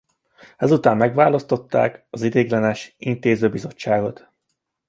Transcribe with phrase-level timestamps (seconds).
[0.57, 4.29] Ezután megválasztották az ideiglenes intézőbizottságot.